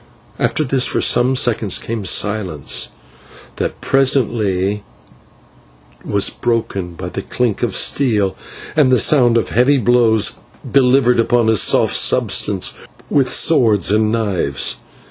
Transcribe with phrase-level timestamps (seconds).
[0.39, 2.89] After this for some seconds came silence
[3.57, 4.81] that presently
[6.03, 8.35] was broken by the clink of steel,
[8.75, 10.31] and the sound of heavy blows
[10.67, 12.73] delivered upon a soft substance
[13.11, 14.77] with swords and knives.